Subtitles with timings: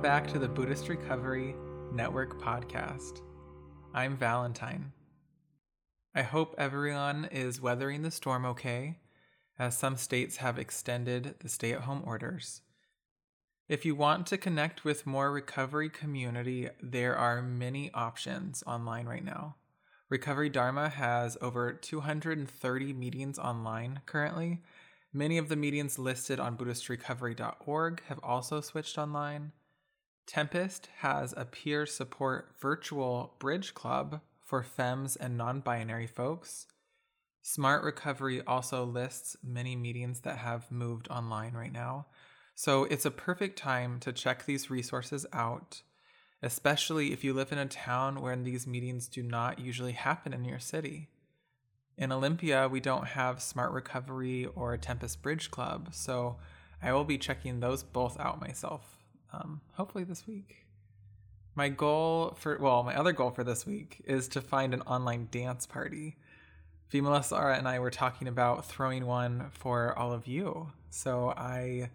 [0.00, 1.54] Welcome back to the Buddhist Recovery
[1.92, 3.20] Network podcast.
[3.92, 4.92] I'm Valentine.
[6.14, 8.96] I hope everyone is weathering the storm okay,
[9.58, 12.62] as some states have extended the stay at home orders.
[13.68, 19.22] If you want to connect with more recovery community, there are many options online right
[19.22, 19.56] now.
[20.08, 24.62] Recovery Dharma has over 230 meetings online currently.
[25.12, 29.52] Many of the meetings listed on BuddhistRecovery.org have also switched online.
[30.30, 36.68] Tempest has a peer support virtual bridge club for femmes and non binary folks.
[37.42, 42.06] Smart Recovery also lists many meetings that have moved online right now.
[42.54, 45.82] So it's a perfect time to check these resources out
[46.42, 50.44] especially if you live in a town where these meetings do not usually happen in
[50.44, 51.08] your city.
[51.98, 56.38] In Olympia, we don't have Smart Recovery or Tempest Bridge Club, so
[56.82, 58.96] I will be checking those both out myself,
[59.32, 60.66] um, hopefully this week.
[61.54, 65.28] My goal for, well, my other goal for this week is to find an online
[65.30, 66.16] dance party.
[66.92, 70.72] Vimala Sara and I were talking about throwing one for all of you.
[70.90, 71.90] So I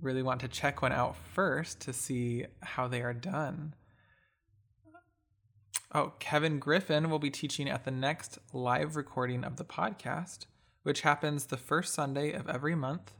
[0.00, 3.74] really want to check one out first to see how they are done.
[5.92, 10.46] Oh, Kevin Griffin will be teaching at the next live recording of the podcast,
[10.82, 13.12] which happens the first Sunday of every month.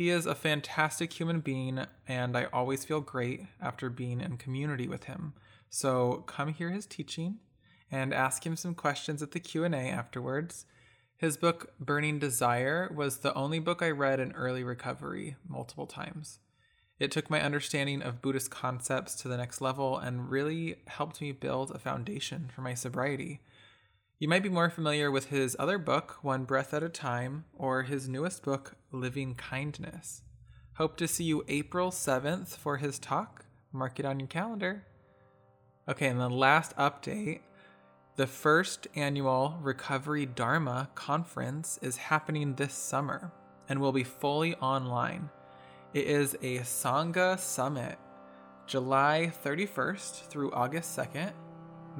[0.00, 4.88] He is a fantastic human being, and I always feel great after being in community
[4.88, 5.34] with him.
[5.68, 7.36] So come hear his teaching
[7.90, 10.64] and ask him some questions at the Q&A afterwards
[11.18, 16.38] his book, Burning Desire, was the only book I read in early recovery multiple times.
[16.98, 21.32] It took my understanding of Buddhist concepts to the next level and really helped me
[21.32, 23.42] build a foundation for my sobriety.
[24.20, 27.84] You might be more familiar with his other book, One Breath at a Time, or
[27.84, 30.20] his newest book, Living Kindness.
[30.74, 33.46] Hope to see you April 7th for his talk.
[33.72, 34.84] Mark it on your calendar.
[35.88, 37.40] Okay, and the last update
[38.16, 43.32] the first annual Recovery Dharma conference is happening this summer
[43.70, 45.30] and will be fully online.
[45.94, 47.96] It is a Sangha Summit,
[48.66, 51.32] July 31st through August 2nd.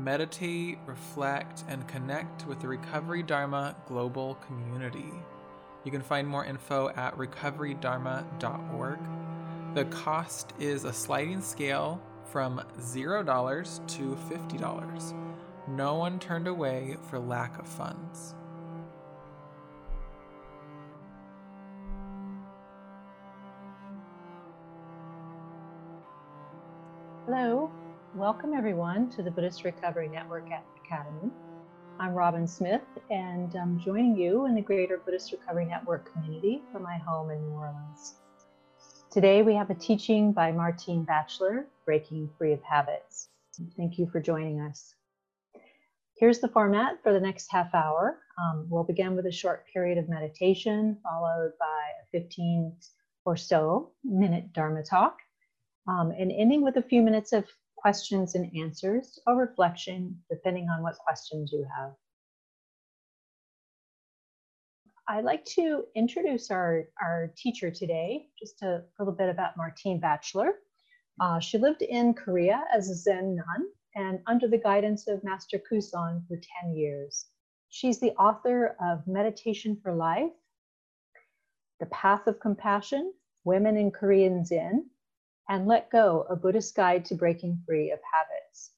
[0.03, 5.12] Meditate, reflect, and connect with the Recovery Dharma global community.
[5.84, 8.99] You can find more info at recoverydharma.org.
[9.75, 12.00] The cost is a sliding scale
[12.31, 15.31] from $0 to $50
[15.71, 18.34] no one turned away for lack of funds.
[27.27, 27.71] Hello,
[28.15, 30.47] welcome everyone to the Buddhist Recovery Network
[30.84, 31.31] Academy.
[32.00, 36.82] I'm Robin Smith, and I'm joining you in the Greater Buddhist Recovery Network community from
[36.82, 38.16] my home in New Orleans.
[39.12, 43.28] Today we have a teaching by Martine Batchelor, Breaking Free of Habits.
[43.76, 44.97] Thank you for joining us.
[46.19, 48.19] Here's the format for the next half hour.
[48.43, 52.75] Um, we'll begin with a short period of meditation, followed by a 15
[53.25, 55.19] or so minute Dharma talk,
[55.87, 57.44] um, and ending with a few minutes of
[57.81, 61.93] questions and answers or reflection, depending on what questions you have.
[65.09, 70.53] I'd like to introduce our, our teacher today, just a little bit about Martine Batchelor.
[71.21, 73.67] Uh, she lived in Korea as a Zen nun
[73.97, 77.27] and under the guidance of Master Kusan for 10 years.
[77.71, 80.33] She's the author of Meditation for Life,
[81.81, 83.12] The Path of Compassion,
[83.44, 84.88] Women in Korean Zen,
[85.50, 88.70] and Let Go, a Buddhist Guide to Breaking Free of Habits.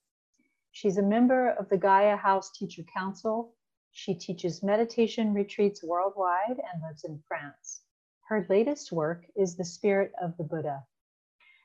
[0.71, 3.55] She's a member of the Gaia House Teacher Council.
[3.91, 7.83] She teaches meditation retreats worldwide and lives in France.
[8.27, 10.83] Her latest work is The Spirit of the Buddha.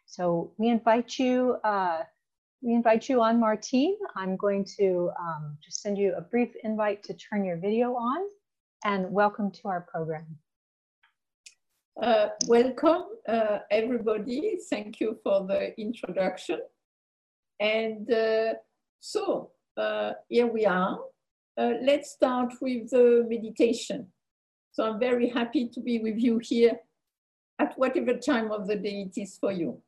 [0.07, 2.03] So we invite you uh,
[2.61, 3.95] we invite you on Martine.
[4.17, 8.27] I'm going to um, just send you a brief invite to turn your video on
[8.83, 10.37] and welcome to our program.
[12.01, 14.59] Uh, welcome uh, everybody.
[14.69, 16.59] Thank you for the introduction.
[17.59, 18.53] And uh,
[18.99, 20.99] so uh, here we are.
[21.57, 24.05] Uh, let's start with the meditation.
[24.73, 26.77] So I'm very happy to be with you here
[27.57, 29.81] at whatever time of the day it is for you.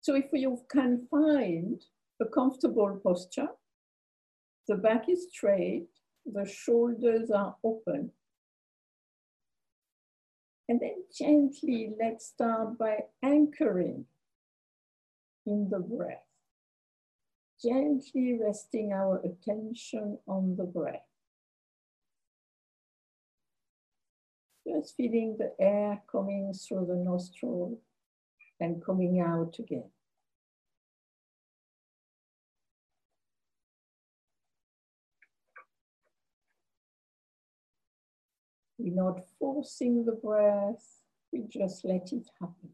[0.00, 1.82] So if you can find
[2.20, 3.48] a comfortable posture,
[4.68, 5.88] the back is straight,
[6.24, 8.12] the shoulders are open.
[10.72, 14.06] And then gently, let's start by anchoring
[15.44, 16.24] in the breath.
[17.62, 21.04] Gently resting our attention on the breath.
[24.66, 27.78] Just feeling the air coming through the nostril
[28.58, 29.90] and coming out again.
[38.82, 41.02] We're not forcing the breath,
[41.32, 42.70] we just let it happen.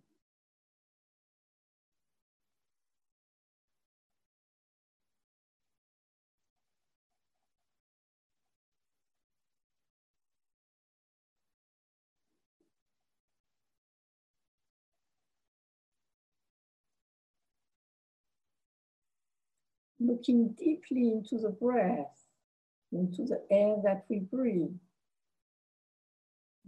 [20.01, 22.25] looking deeply into the breath,
[22.93, 24.79] into the air that we breathe,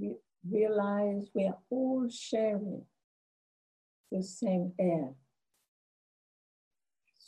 [0.01, 0.17] we
[0.49, 2.83] realize we are all sharing
[4.11, 5.11] the same air.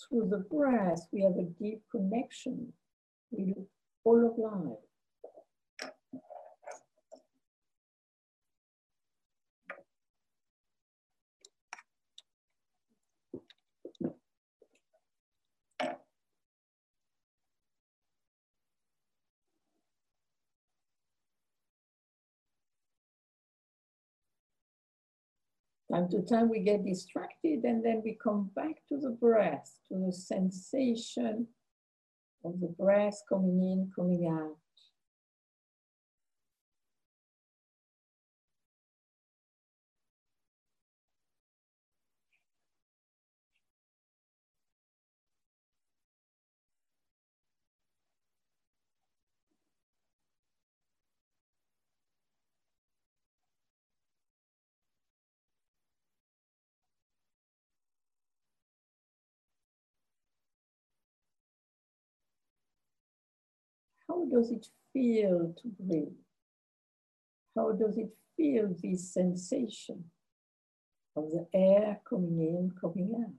[0.08, 2.72] Through the breath, we have a deep connection
[3.30, 3.56] with
[4.04, 4.78] all of life.
[25.92, 29.98] Time to time we get distracted and then we come back to the breath, to
[30.06, 31.46] the sensation
[32.46, 34.56] of the breath coming in, coming out.
[64.08, 66.12] How does it feel to breathe?
[67.56, 70.04] How does it feel this sensation
[71.16, 73.34] of the air coming in, coming out?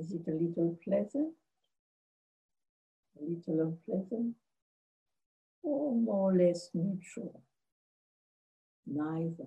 [0.00, 1.34] Is it a little pleasant,
[3.16, 4.34] a little unpleasant,
[5.62, 7.42] or more or less neutral?
[8.86, 9.46] Neither.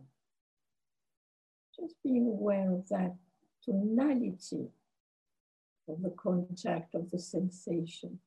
[1.78, 3.16] Just being aware of that
[3.64, 4.70] tonality
[5.90, 8.20] of the contact of the sensation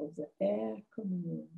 [0.00, 1.48] of the air coming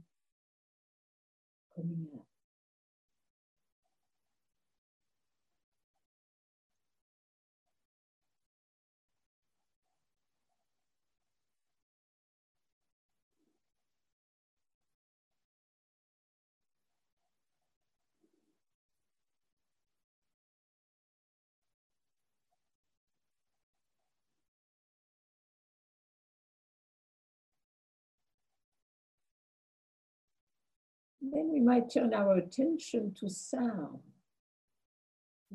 [31.21, 34.01] Then we might turn our attention to sound,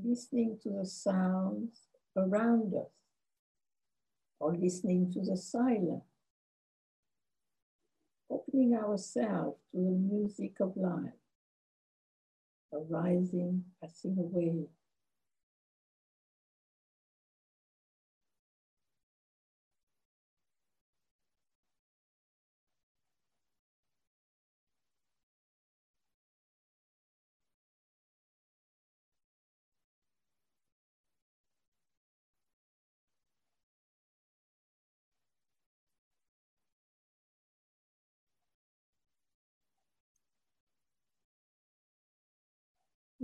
[0.01, 2.91] listening to the sounds around us,
[4.39, 6.03] or listening to the silence,
[8.29, 11.13] opening ourselves to the music of life,
[12.72, 14.67] arising, passing away,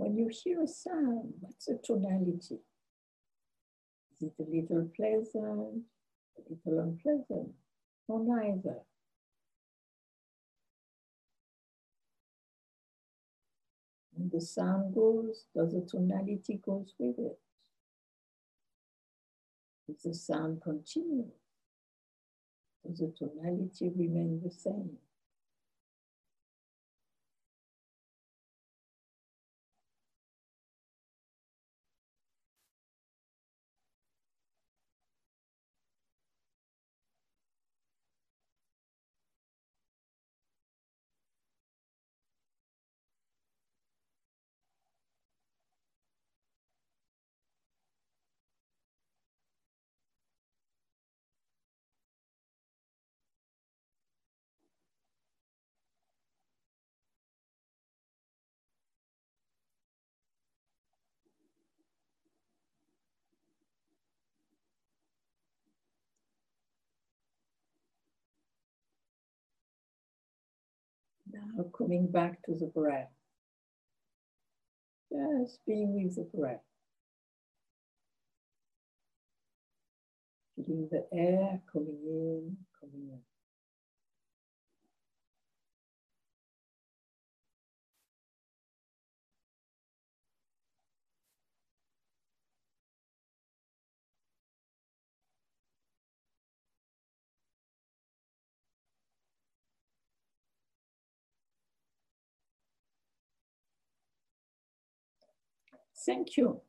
[0.02, 2.58] When you hear a sound, what's the tonality?
[4.10, 5.84] Is it a little pleasant,
[6.36, 7.52] a little unpleasant,
[8.08, 8.78] or neither?
[14.14, 17.38] When the sound goes, does the tonality goes with it?
[19.86, 21.30] If the sound continues,
[22.84, 24.98] does the tonality remain the same?
[71.42, 73.10] Now coming back to the breath.
[75.10, 76.60] Just being with the breath.
[80.56, 83.31] Feeling the air coming in, coming out.
[106.04, 106.60] Thank you.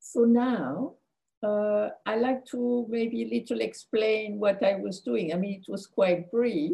[0.00, 0.94] So now
[1.42, 5.32] uh, I like to maybe a little explain what I was doing.
[5.32, 6.72] I mean, it was quite brief,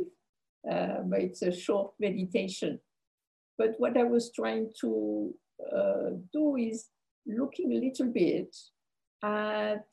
[0.71, 2.79] uh, but it's a short meditation.
[3.59, 5.35] But what I was trying to
[5.75, 6.89] uh, do is
[7.27, 8.57] looking a little bit
[9.23, 9.85] at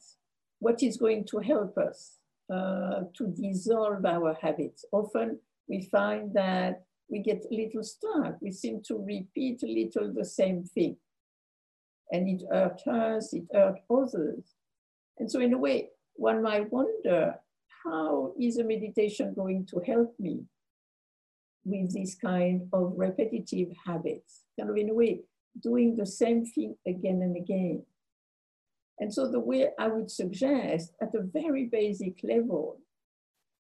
[0.59, 2.17] what is going to help us
[2.51, 4.85] uh, to dissolve our habits.
[4.91, 8.41] Often we find that we get a little stuck.
[8.41, 10.97] We seem to repeat a little the same thing
[12.11, 14.55] and it hurt us, it hurt others.
[15.19, 17.35] And so in a way, one might wonder,
[17.83, 20.41] how is a meditation going to help me
[21.63, 24.43] with this kind of repetitive habits?
[24.59, 25.21] Kind of in a way,
[25.61, 27.83] doing the same thing again and again.
[28.99, 32.79] And so the way I would suggest at a very basic level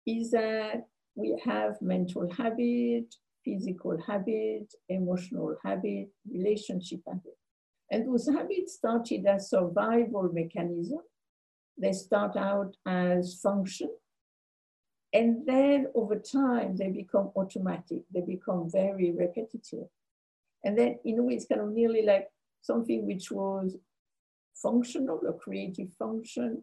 [0.06, 7.39] is that we have mental habit, physical habit, emotional habit, relationship habit.
[7.90, 11.00] And those habits started as survival mechanism.
[11.76, 13.90] They start out as function.
[15.12, 18.02] And then over time, they become automatic.
[18.14, 19.88] They become very repetitive.
[20.62, 22.28] And then in a way, it's kind of nearly like
[22.62, 23.76] something which was
[24.54, 26.62] functional, a creative function,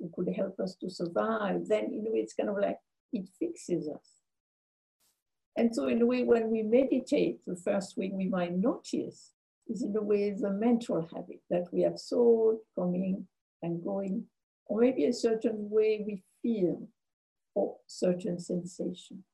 [0.00, 1.66] it could help us to survive.
[1.66, 2.78] Then in a way, it's kind of like
[3.12, 4.18] it fixes us.
[5.56, 9.32] And so in a way, when we meditate, the first thing we might notice
[9.68, 13.26] is in a way the mental habit that we have thought coming
[13.62, 14.24] and going,
[14.66, 16.88] or maybe a certain way we feel
[17.54, 19.24] or certain sensation.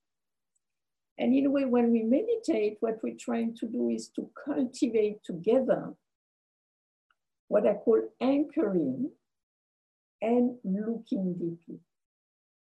[1.19, 5.23] And in a way, when we meditate, what we're trying to do is to cultivate
[5.25, 5.95] together
[7.49, 9.11] what I call anchoring
[10.21, 11.79] and looking deeply.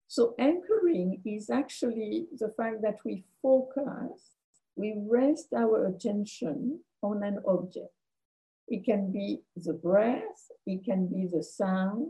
[0.08, 4.32] So anchoring is actually the fact that we focus,
[4.76, 7.94] we rest our attention on an object.
[8.68, 12.10] It can be the breath, it can be the sound,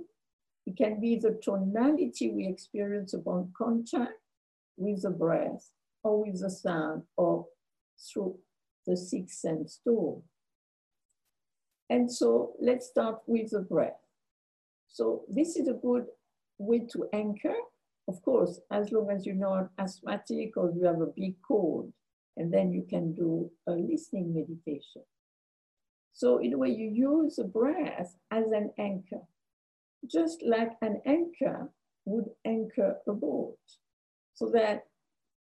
[0.66, 4.14] it can be the tonality we experience upon contact
[4.78, 5.72] with the breath
[6.04, 7.46] or with the sound or
[7.98, 8.38] through
[8.86, 10.22] the sixth sense door.
[11.90, 14.00] And so let's start with the breath.
[14.88, 16.06] So this is a good
[16.58, 17.56] way to anchor.
[18.08, 21.92] Of course, as long as you're not asthmatic or you have a big cold,
[22.38, 25.04] and then you can do a listening meditation.
[26.14, 29.22] So in a way, you use the breath as an anchor,
[30.06, 31.72] just like an anchor
[32.06, 33.58] would anchor a boat,
[34.34, 34.86] so that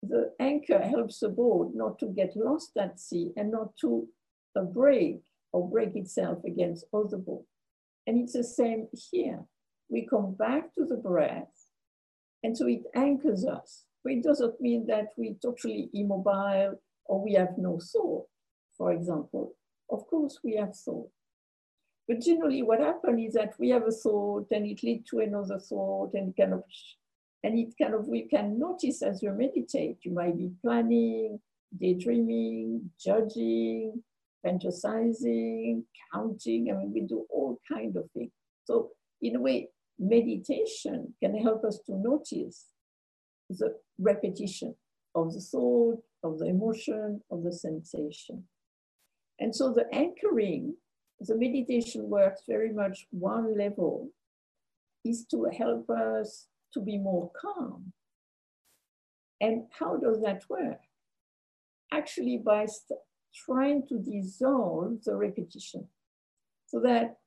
[0.04, 4.08] the anchor helps the boat not to get lost at sea and not to
[4.56, 5.22] uh, break
[5.54, 7.48] or break itself against other boats.
[8.08, 9.40] And it's the same here.
[9.90, 11.52] We come back to the breath,
[12.44, 13.84] and so it anchors us.
[14.04, 18.26] But it doesn't mean that we're totally immobile or we have no thought,
[18.78, 19.54] for example.
[19.90, 21.10] Of course, we have thought.
[22.08, 25.60] But generally, what happens is that we have a thought and it leads to another
[25.60, 26.64] thought and kind of,
[27.44, 31.40] and it kind of, we can notice as you meditate, you might be planning,
[31.80, 34.04] daydreaming, judging,
[34.46, 36.72] fantasizing, counting.
[36.72, 38.32] I mean, we do all kind of things.
[38.66, 38.90] So
[39.22, 42.66] in a way, meditation can help us to notice
[43.50, 44.76] the repetition
[45.16, 48.44] of the thought, of the emotion, of the sensation.
[49.40, 50.76] And so the anchoring,
[51.20, 54.10] the meditation works very much one level,
[55.04, 57.92] is to help us to be more calm.
[59.40, 60.80] And how does that work?
[61.92, 62.68] Actually, by
[63.46, 65.88] trying to dissolve the repetition
[66.68, 67.18] so that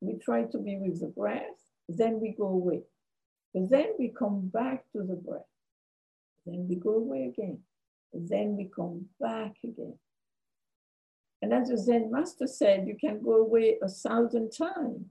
[0.00, 2.82] we try to be with the breath, then we go away.
[3.54, 5.49] But then we come back to the breath.
[6.46, 7.58] Then we go away again.
[8.12, 9.98] Then we come back again.
[11.42, 15.06] And as the Zen master said, you can go away a thousand times,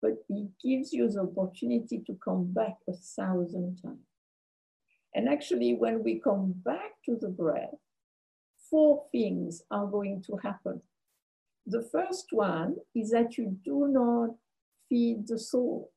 [0.00, 3.98] but he gives you the opportunity to come back a thousand times.
[5.14, 7.74] And actually, when we come back to the breath,
[8.70, 10.80] four things are going to happen.
[11.66, 14.30] The first one is that you do not
[14.88, 15.92] feed the soul.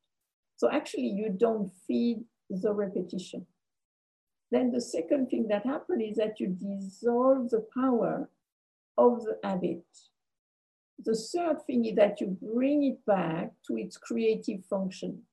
[0.58, 3.46] So actually, you don't feed the repetition.
[4.52, 8.30] Then the second thing that happens is that you dissolve the power
[8.98, 9.86] of the habit.
[11.00, 15.24] The third thing is that you bring it back to its creative function.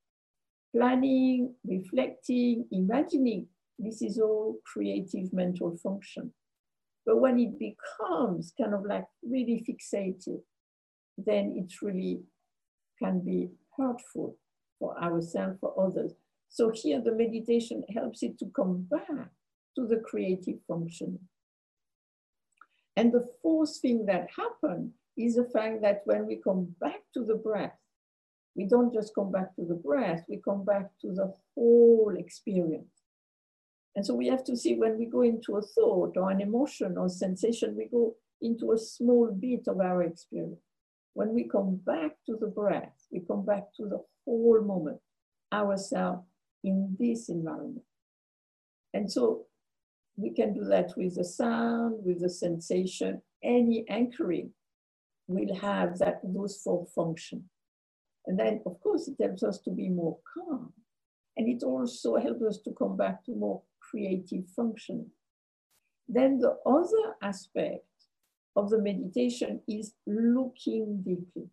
[0.75, 3.47] planning, reflecting, imagining.
[3.79, 6.33] This is all creative mental function.
[7.07, 10.41] But when it becomes kind of like really fixated,
[11.19, 12.23] then it really
[13.03, 14.37] can be hurtful
[14.79, 16.13] for ourselves, for others.
[16.53, 19.31] So here the meditation helps it to come back
[19.75, 21.19] to the creative function.
[22.95, 27.25] And the fourth thing that happened is the fact that when we come back to
[27.25, 27.79] the breath,
[28.55, 33.01] we don't just come back to the breath, we come back to the whole experience.
[33.97, 36.99] And so we have to see when we go into a thought or an emotion
[36.99, 40.61] or sensation, we go into a small bit of our experience.
[41.15, 45.01] When we come back to the breath, we come back to the whole moment,
[45.51, 46.27] ourselves
[46.65, 47.85] in this environment.
[48.95, 49.47] And so
[50.17, 54.51] we can do that with the sound, with the sensation, any anchoring
[55.27, 57.45] will have that those four functions.
[58.27, 60.73] And then, of course, it helps us to be more calm.
[61.37, 65.11] And it also helps us to come back to more creative function.
[66.09, 67.85] Then the other aspect
[68.55, 71.49] of the meditation is looking deeply.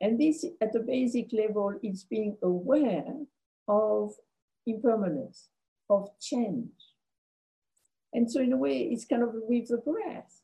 [0.00, 3.14] And this, at a basic level, is being aware
[3.72, 4.12] of
[4.66, 5.48] impermanence,
[5.88, 6.68] of change.
[8.12, 10.42] And so, in a way, it's kind of with the breath,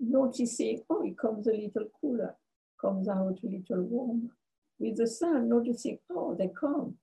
[0.00, 2.34] noticing, oh, it comes a little cooler,
[2.80, 4.30] comes out a little warmer.
[4.78, 6.94] With the sun, noticing, oh, they come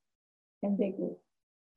[0.63, 1.17] and they go.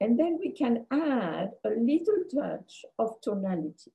[0.00, 3.92] And then we can add a little touch of tonality.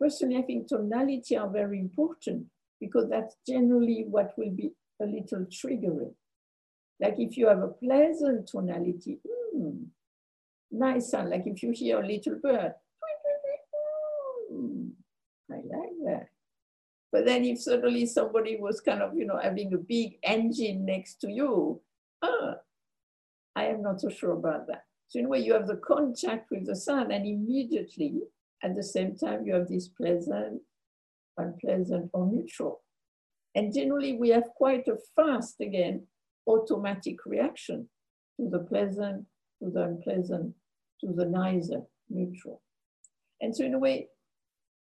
[0.00, 2.46] Personally, I think tonality are very important
[2.80, 6.14] because that's generally what will be a little triggering.
[7.00, 9.20] Like if you have a pleasant tonality,
[9.54, 9.86] mm,
[10.70, 11.30] nice sound.
[11.30, 12.74] Like if you hear a little bird,
[15.50, 16.28] I like that.
[17.10, 21.20] But then if suddenly somebody was kind of, you know, having a big engine next
[21.22, 21.80] to you,
[22.22, 22.56] ah,
[23.56, 24.84] I am not so sure about that.
[25.08, 28.20] So in a way, you have the contact with the sun, and immediately,
[28.62, 30.60] at the same time, you have this pleasant,
[31.38, 32.82] unpleasant, or neutral.
[33.54, 36.06] And generally, we have quite a fast, again,
[36.48, 37.88] automatic reaction
[38.38, 39.26] to the pleasant,
[39.62, 40.54] to the unpleasant,
[41.00, 42.62] to the neither, neutral.
[43.40, 44.08] And so, in a way,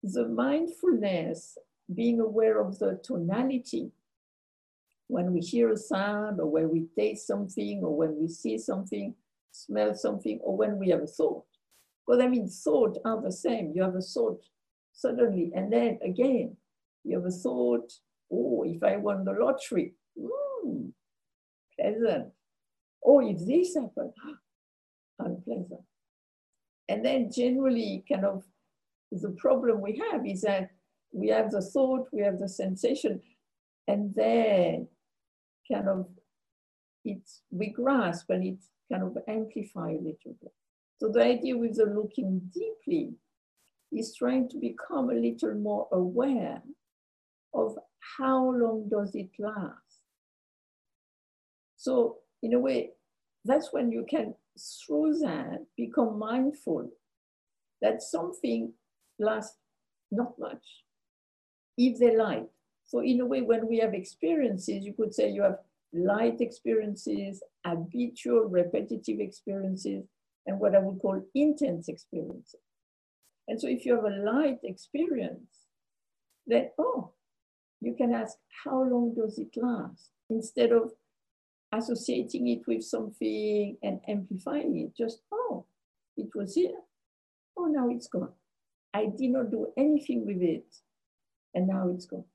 [0.04, 1.58] the mindfulness,
[1.94, 3.92] being aware of the tonality,
[5.08, 9.16] when we hear a sound, or when we taste something, or when we see something,
[9.52, 11.46] smell something, or when we have a thought.
[12.06, 13.72] Because I mean, thought are the same.
[13.76, 14.44] You have a thought
[14.94, 16.56] suddenly, and then again,
[17.04, 17.92] you have a thought,
[18.32, 20.92] oh, if I won the lottery, mm,
[21.80, 22.28] pleasant.
[23.06, 24.14] Oh, if this happened,
[25.20, 25.82] unpleasant.
[26.88, 28.44] And then generally, kind of,
[29.12, 30.70] the problem we have is that
[31.12, 33.22] we have the thought, we have the sensation,
[33.88, 34.88] and then
[35.72, 36.08] kind of
[37.06, 38.60] it's we grasp and it
[38.92, 40.54] kind of amplify a little bit.
[41.00, 43.14] So the idea with the looking deeply
[43.92, 46.62] is trying to become a little more aware
[47.54, 47.78] of
[48.18, 49.89] how long does it last.
[51.80, 52.92] So in a way,
[53.46, 54.36] that's when you can,
[54.86, 56.90] through that, become mindful
[57.82, 58.74] that something
[59.18, 59.56] lasts
[60.12, 60.84] not much,
[61.78, 62.48] if they light.
[62.86, 65.60] So in a way, when we have experiences, you could say you have
[65.94, 70.04] light experiences, habitual, repetitive experiences,
[70.46, 72.60] and what I would call intense experiences.
[73.48, 75.68] And so if you have a light experience,
[76.46, 77.14] then, oh,
[77.80, 80.10] you can ask, how long does it last?
[80.30, 80.92] Instead of
[81.72, 85.66] associating it with something and amplifying it, just, oh,
[86.18, 86.76] it was here.
[87.58, 88.32] Oh, now it's gone.
[88.94, 90.66] I did not do anything with it,
[91.54, 92.26] and now it's gone.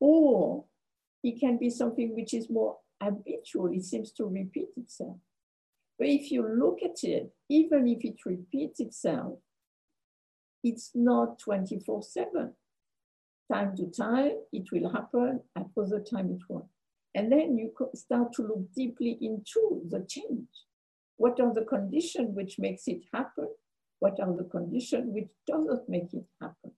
[0.00, 0.64] Or
[1.22, 5.16] it can be something which is more habitual, it seems to repeat itself.
[5.98, 9.38] But if you look at it, even if it repeats itself,
[10.62, 12.52] it's not 24 7.
[13.52, 16.64] Time to time, it will happen, at other time, it won't.
[17.14, 20.48] And then you start to look deeply into the change.
[21.16, 23.48] What are the conditions which makes it happen?
[24.00, 26.72] What are the conditions which doesn't make it happen?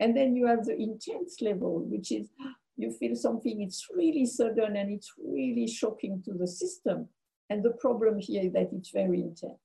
[0.00, 2.28] And then you have the intense level, which is
[2.76, 7.08] you feel something, it's really sudden and it's really shocking to the system.
[7.48, 9.60] And the problem here is that it's very intense.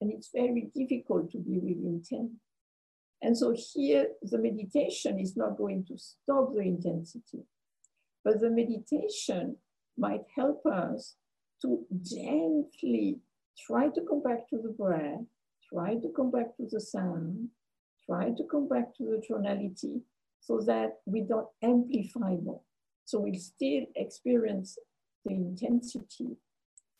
[0.00, 2.32] And it's very difficult to be really intense.
[3.22, 7.44] And so here, the meditation is not going to stop the intensity,
[8.28, 9.56] but the meditation
[9.96, 11.14] might help us
[11.62, 13.18] to gently
[13.66, 15.24] try to come back to the breath,
[15.72, 17.48] try to come back to the sound,
[18.04, 20.02] try to come back to the tonality,
[20.40, 22.60] so that we don't amplify more.
[23.06, 24.76] So we still experience
[25.24, 26.36] the intensity,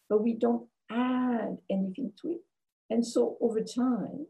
[0.09, 2.41] but we don't add anything to it.
[2.89, 4.27] And so over time,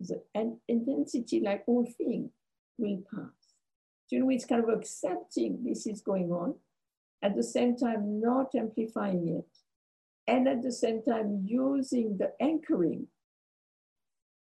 [0.00, 0.22] the
[0.68, 2.30] intensity, like all things,
[2.78, 3.39] will pass.
[4.10, 6.56] So, you know, it's kind of accepting this is going on,
[7.22, 9.56] at the same time not amplifying it,
[10.26, 13.06] and at the same time using the anchoring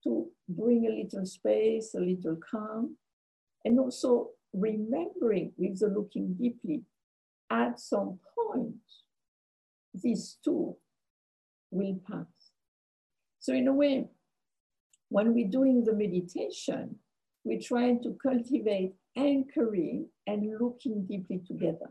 [0.04, 2.96] to bring a little space, a little calm,
[3.64, 6.82] and also remembering with the looking deeply,
[7.50, 8.76] at some point,
[9.92, 10.76] these two
[11.72, 12.52] will pass.
[13.40, 14.06] So in a way,
[15.08, 17.00] when we're doing the meditation,
[17.42, 21.90] we're trying to cultivate anchoring and looking deeply together.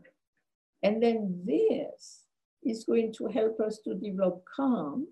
[0.82, 2.22] And then this
[2.64, 5.08] is going to help us to develop calm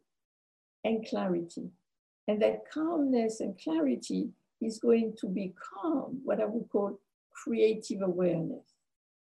[0.84, 1.70] and clarity.
[2.26, 6.98] And that calmness and clarity is going to become what I would call
[7.32, 8.64] creative awareness,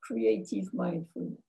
[0.01, 1.39] creative mindfulness.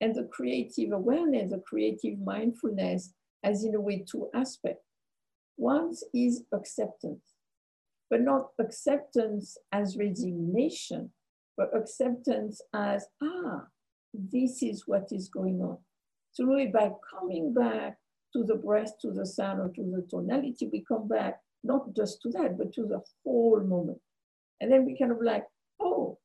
[0.00, 3.12] And the creative awareness, the creative mindfulness
[3.44, 4.86] has in a way two aspects.
[5.56, 7.29] One is acceptance,
[8.10, 11.10] but not acceptance as resignation,
[11.56, 13.62] but acceptance as, ah,
[14.12, 15.78] this is what is going on.
[16.32, 17.96] So really by coming back
[18.32, 22.20] to the breath, to the sound, or to the tonality, we come back not just
[22.22, 24.00] to that, but to the whole moment.
[24.60, 25.44] And then we kind of like,
[25.80, 26.18] oh,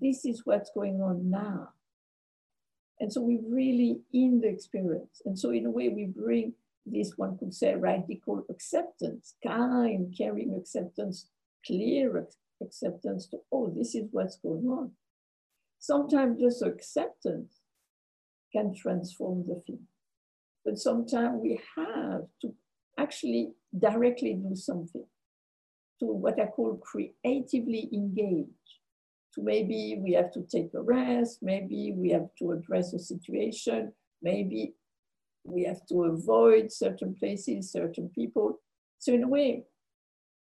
[0.00, 1.70] this is what's going on now.
[3.00, 5.22] And so we're really in the experience.
[5.24, 6.54] And so in a way, we bring
[6.86, 11.28] this, one could say, radical acceptance, kind, caring acceptance,
[11.66, 12.26] clear
[12.62, 14.92] acceptance to, oh, this is what's going on.
[15.78, 17.60] Sometimes just acceptance
[18.52, 19.86] can transform the thing.
[20.64, 22.54] But sometimes we have to
[22.98, 25.04] actually directly do something
[26.00, 28.46] to what I call creatively engage.
[29.34, 33.92] To maybe we have to take a rest, maybe we have to address a situation,
[34.22, 34.74] maybe
[35.50, 38.60] we have to avoid certain places, certain people.
[38.98, 39.64] So in a way,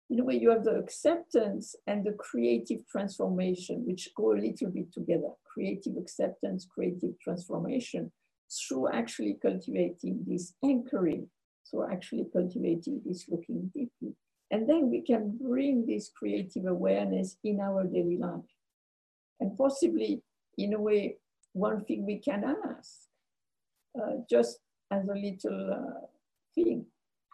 [0.09, 4.69] in a way, you have the acceptance and the creative transformation, which go a little
[4.69, 5.29] bit together.
[5.51, 8.11] Creative acceptance, creative transformation,
[8.51, 11.27] through actually cultivating this anchoring,
[11.69, 14.15] through actually cultivating this looking deeply.
[14.51, 18.45] And then we can bring this creative awareness in our daily life.
[19.39, 20.21] And possibly,
[20.57, 21.17] in a way,
[21.53, 22.91] one thing we can ask,
[23.99, 24.59] uh, just
[24.91, 26.05] as a little uh,
[26.53, 26.85] thing,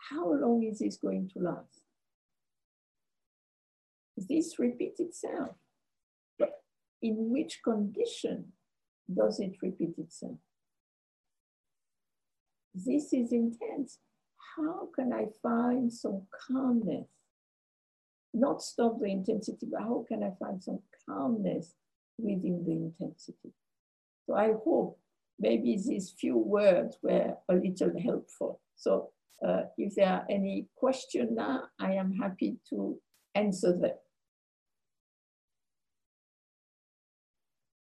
[0.09, 1.81] how long is this going to last?
[4.27, 5.55] this repeat itself?
[6.37, 6.61] But
[7.01, 8.53] in which condition
[9.13, 10.37] does it repeat itself?
[12.73, 13.99] This is intense.
[14.55, 17.07] How can I find some calmness?
[18.33, 21.73] Not stop the intensity, but how can I find some calmness
[22.17, 23.51] within the intensity?
[24.25, 24.97] So I hope
[25.41, 28.61] maybe these few words were a little helpful.
[28.75, 29.09] So
[29.45, 32.97] uh, if there are any questions now, I am happy to
[33.33, 33.97] answer them.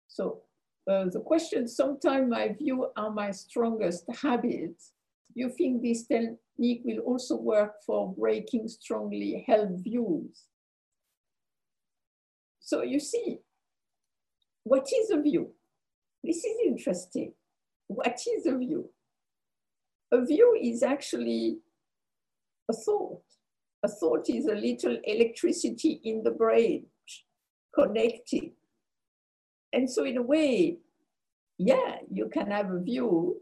[0.08, 0.42] So
[0.90, 4.92] uh, the question, sometimes my view are my strongest habits.
[5.34, 10.44] You think this technique will also work for breaking strongly held views?
[12.60, 13.40] So you see,
[14.62, 15.50] what is a view?
[16.24, 17.32] This is interesting.
[17.86, 18.90] What is a view?
[20.12, 21.58] A view is actually
[22.70, 23.22] a thought.
[23.84, 26.86] A thought is a little electricity in the brain
[27.74, 28.52] connected
[29.74, 30.78] and so in a way,
[31.58, 33.40] yeah, you can have a view,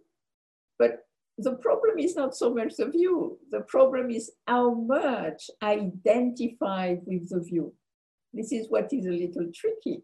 [0.78, 1.00] but
[1.36, 3.38] the problem is not so much the view.
[3.50, 7.74] The problem is how much I identify with the view.
[8.32, 10.02] This is what is a little tricky.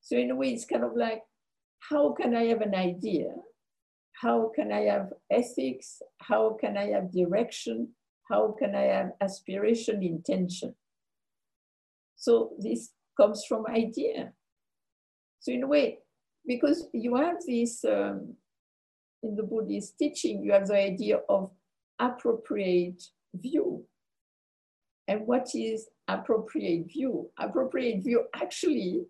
[0.00, 1.22] So in a way, it's kind of like,
[1.80, 3.30] how can I have an idea?
[4.20, 6.02] How can I have ethics?
[6.18, 7.88] How can I have direction?
[8.28, 10.74] How can I have aspiration, intention?
[12.16, 14.32] So this comes from idea.
[15.40, 15.98] So in a way,
[16.46, 18.34] because you have this, um,
[19.22, 21.50] in the Buddhist teaching, you have the idea of
[22.00, 23.02] appropriate
[23.34, 23.84] view.
[25.06, 27.30] And what is appropriate view?
[27.38, 29.06] Appropriate view actually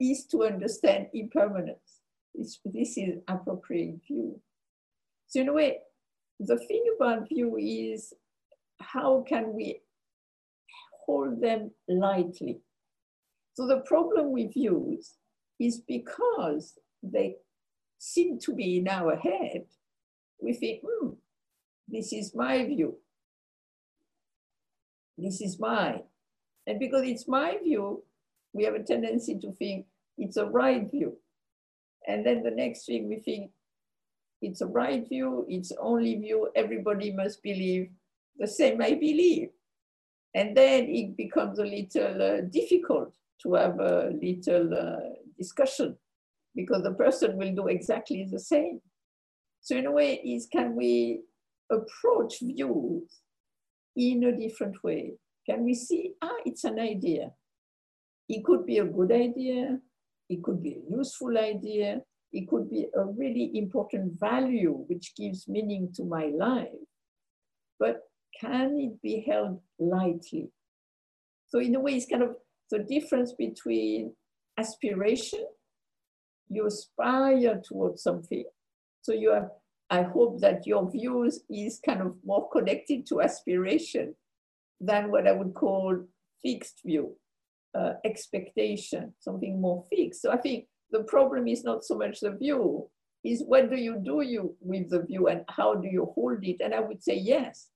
[0.00, 2.00] is to understand impermanence.
[2.34, 4.40] This, this is appropriate view.
[5.26, 5.78] So in a way,
[6.38, 8.14] the thing about view is
[8.80, 9.80] how can we
[11.04, 12.60] hold them lightly?
[13.54, 15.14] So the problem with views
[15.58, 17.36] is because they
[17.98, 19.66] seem to be in our head,
[20.40, 21.10] we think, hmm,
[21.86, 22.96] this is my view.
[25.18, 26.02] This is mine.
[26.66, 28.02] And because it's my view,
[28.52, 29.86] we have a tendency to think
[30.20, 31.16] it's a right view.
[32.06, 33.50] And then the next thing we think,
[34.42, 37.90] it's a right view, it's only view, everybody must believe
[38.38, 39.48] the same I believe.
[40.34, 45.96] And then it becomes a little uh, difficult to have a little uh, discussion
[46.54, 48.80] because the person will do exactly the same.
[49.60, 51.20] So in a way, is can we
[51.70, 53.10] approach views
[53.96, 55.14] in a different way?
[55.48, 57.32] Can we see, ah, it's an idea.
[58.28, 59.78] It could be a good idea.
[60.30, 62.00] It could be a useful idea.
[62.32, 66.68] It could be a really important value which gives meaning to my life.
[67.78, 68.02] But
[68.40, 70.48] can it be held lightly?
[71.48, 72.36] So in a way, it's kind of
[72.70, 74.14] the difference between
[74.56, 75.44] aspiration,
[76.48, 78.44] you aspire towards something.
[79.02, 79.48] So you have,
[79.90, 84.14] I hope that your views is kind of more connected to aspiration
[84.80, 86.04] than what I would call
[86.40, 87.16] fixed view,
[87.78, 90.22] uh, expectation, something more fixed.
[90.22, 92.88] So I think the problem is not so much the view,
[93.24, 96.60] is what do you do you with the view and how do you hold it?
[96.60, 97.68] And I would say yes.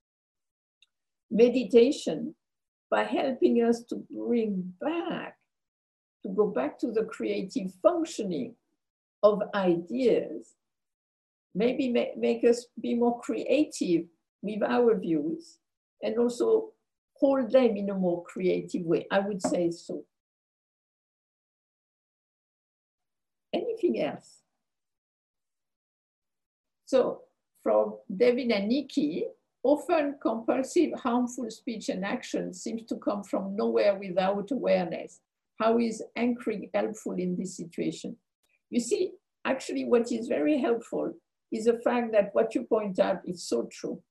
[1.30, 2.34] Meditation,
[2.90, 5.36] by helping us to bring back,
[6.22, 8.54] to go back to the creative functioning
[9.22, 10.54] of ideas,
[11.54, 14.06] maybe make us be more creative
[14.42, 15.58] with our views
[16.02, 16.72] and also
[17.14, 19.06] hold them in a more creative way.
[19.10, 20.04] I would say so.
[23.52, 24.38] Anything else?
[26.86, 27.22] So
[27.62, 29.26] from David and Nikki,
[29.62, 35.20] often compulsive harmful speech and action seems to come from nowhere without awareness.
[35.58, 38.16] How is anchoring helpful in this situation?
[38.70, 39.12] You see,
[39.44, 41.14] actually what is very helpful
[41.52, 44.02] is the fact that what you point out is so true,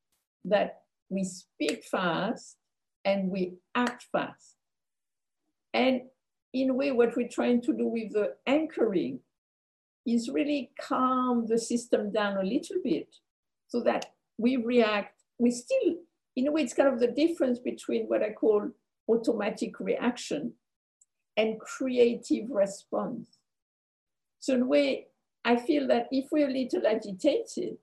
[0.46, 2.58] that we speak fast
[3.06, 4.56] and we act fast.
[5.74, 6.02] And
[6.54, 9.20] in a way, what we're trying to do with the anchoring
[10.06, 13.16] is really calm the system down a little bit
[13.68, 15.22] so that we react.
[15.40, 15.96] We still,
[16.36, 18.70] in a way, it's kind of the difference between what I call
[19.10, 20.54] automatic reaction
[21.38, 23.38] and creative response.
[24.40, 25.08] So in a way,
[25.46, 27.78] I feel that if we're a little agitated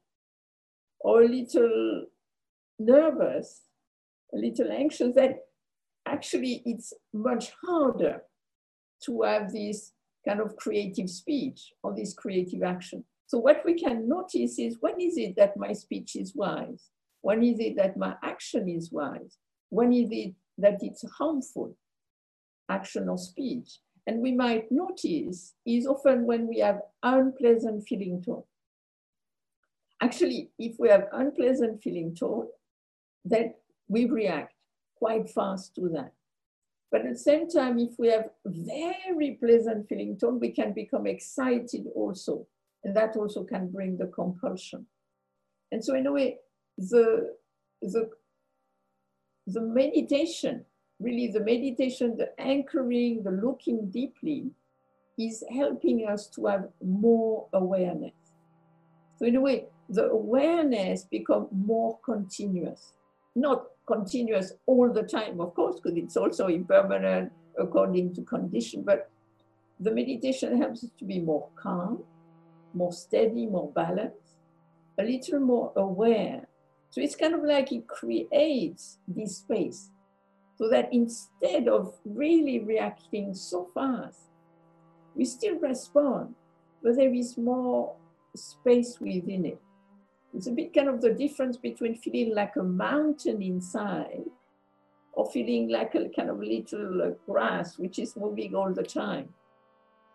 [1.00, 2.06] or a little
[2.78, 3.62] nervous,
[4.34, 5.36] a little anxious, that
[6.06, 8.22] actually it's much harder
[9.04, 9.92] to have this
[10.26, 13.04] kind of creative speech or this creative action.
[13.26, 16.90] So what we can notice is when is it that my speech is wise?
[17.22, 19.38] When is it that my action is wise?
[19.68, 21.76] When is it that it's harmful,
[22.68, 23.78] action or speech?
[24.06, 28.42] And we might notice is often when we have unpleasant feeling tone.
[30.02, 32.48] Actually, if we have unpleasant feeling tone,
[33.24, 33.54] then
[33.90, 34.54] we react
[34.96, 36.12] quite fast to that.
[36.92, 41.06] But at the same time, if we have very pleasant feeling tone, we can become
[41.06, 42.46] excited also.
[42.84, 44.86] And that also can bring the compulsion.
[45.72, 46.38] And so in a way,
[46.78, 47.34] the,
[47.82, 48.10] the,
[49.46, 50.64] the meditation,
[51.00, 54.50] really the meditation, the anchoring, the looking deeply
[55.18, 58.14] is helping us to have more awareness.
[59.18, 62.92] So in a way, the awareness become more continuous,
[63.34, 69.10] not continuous all the time, of course, because it's also impermanent according to condition, but
[69.80, 72.02] the meditation helps us to be more calm,
[72.74, 74.36] more steady, more balanced,
[74.98, 76.46] a little more aware.
[76.90, 79.90] So it's kind of like it creates this space
[80.56, 84.28] so that instead of really reacting so fast,
[85.14, 86.34] we still respond,
[86.82, 87.94] but there is more
[88.36, 89.60] space within it.
[90.34, 94.24] It's a bit kind of the difference between feeling like a mountain inside
[95.12, 99.28] or feeling like a kind of little uh, grass which is moving all the time.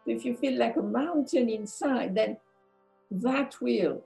[0.06, 2.38] If you feel like a mountain inside, then
[3.12, 4.04] that will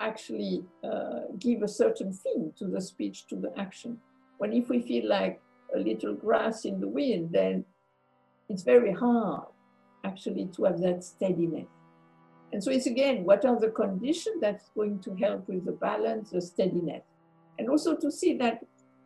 [0.00, 3.98] actually uh, give a certain thing to the speech, to the action.
[4.38, 5.40] When if we feel like
[5.74, 7.64] a little grass in the wind, then
[8.48, 9.46] it's very hard
[10.04, 11.66] actually to have that steadiness.
[12.52, 16.30] And so it's again, what are the conditions that's going to help with the balance,
[16.30, 17.02] the steadiness?
[17.58, 18.64] And also to see that,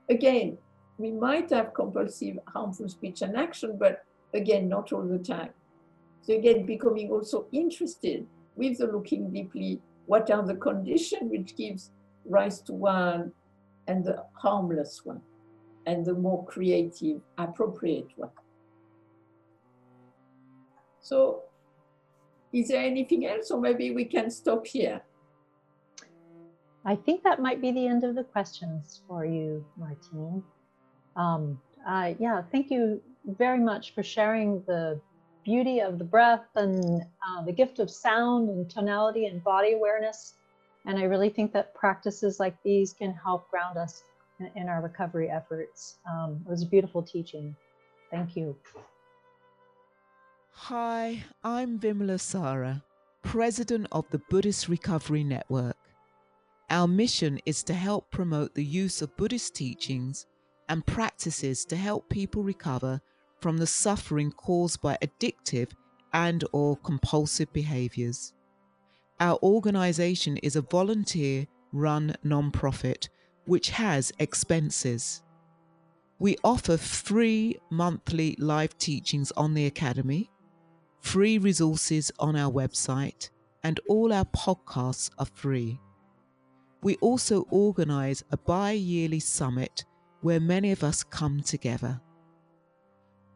[0.08, 0.58] again,
[0.98, 5.50] we might have compulsive harmful speech and action, but again, not all the time.
[6.22, 11.90] So again, becoming also interested with the looking deeply, what are the conditions which gives
[12.24, 13.32] rise to one
[13.88, 15.20] and the harmless one
[15.86, 18.30] and the more creative, appropriate one.
[21.00, 21.42] So
[22.52, 25.00] is there anything else, or maybe we can stop here?
[26.84, 30.42] I think that might be the end of the questions for you, Martine.
[31.16, 35.00] Um, uh, yeah, thank you very much for sharing the
[35.44, 40.34] beauty of the breath and uh, the gift of sound and tonality and body awareness
[40.84, 44.04] And I really think that practices like these can help ground us
[44.40, 45.98] in, in our recovery efforts.
[46.10, 47.54] Um, it was a beautiful teaching.
[48.10, 48.56] Thank you.
[50.54, 52.82] Hi, I'm Vimalasara,
[53.22, 55.76] President of the Buddhist Recovery Network.
[56.70, 60.26] Our mission is to help promote the use of Buddhist teachings
[60.68, 63.00] and practices to help people recover
[63.40, 65.70] from the suffering caused by addictive
[66.12, 68.32] and or compulsive behaviors.
[69.18, 73.08] Our organization is a volunteer run non-profit
[73.46, 75.22] which has expenses.
[76.20, 80.30] We offer free monthly live teachings on the academy,
[81.02, 83.28] free resources on our website,
[83.64, 85.78] and all our podcasts are free.
[86.82, 89.84] We also organize a bi-yearly summit
[90.20, 92.00] where many of us come together.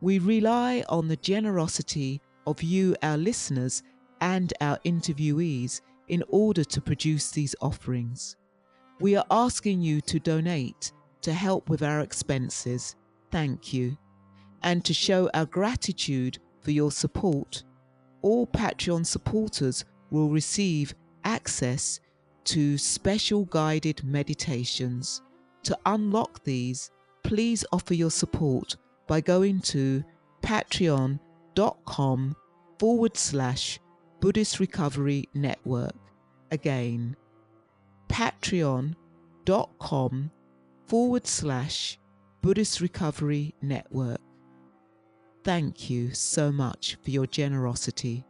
[0.01, 3.83] We rely on the generosity of you, our listeners,
[4.21, 8.37] and our interviewees in order to produce these offerings.
[9.01, 12.95] We are asking you to donate to help with our expenses.
[13.33, 13.99] Thank you.
[14.63, 17.63] And to show our gratitude for your support,
[18.23, 22.01] all Patreon supporters will receive access
[22.43, 25.23] to special guided meditations.
[25.63, 26.91] To unlock these,
[27.23, 28.75] please offer your support
[29.07, 30.03] by going to
[30.43, 32.37] patreon.com
[32.81, 33.79] forward slash
[34.19, 35.95] Buddhist Recovery Network.
[36.51, 37.15] Again,
[38.09, 38.97] patreon.com
[40.87, 42.01] forward slash
[42.43, 44.26] Buddhist Recovery Network.
[45.47, 48.27] Thank you so much for your generosity.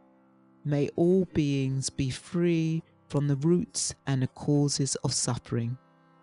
[0.63, 5.79] May all beings be free from the roots and the causes of suffering.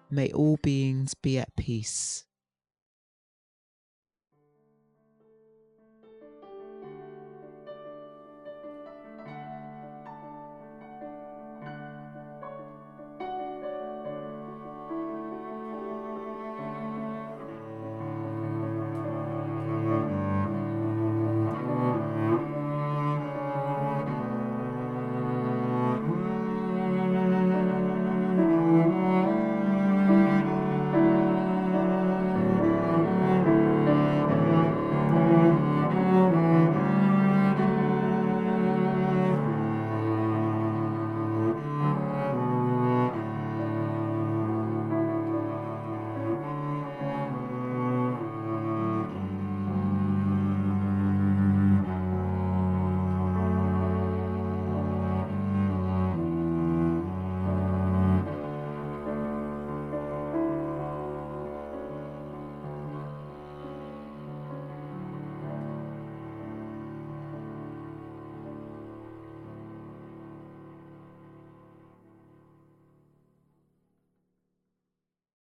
[0.08, 2.26] May all beings be at peace.